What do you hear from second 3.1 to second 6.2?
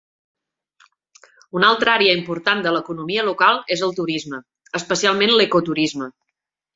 local és el turisme, especialment l'ecoturisme.